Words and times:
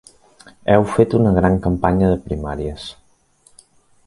Heu 0.75 0.85
fet 0.93 1.13
una 1.19 1.35
gran 1.37 1.59
campanya 1.67 2.09
de 2.13 2.19
primàries. 2.25 2.89